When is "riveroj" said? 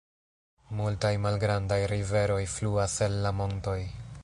1.93-2.41